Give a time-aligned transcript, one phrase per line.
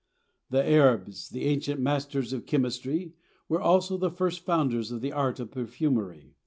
[0.49, 3.13] The Arabs, the ancient masters of chemistry,
[3.47, 6.33] were also the first founders of the art of perfumery.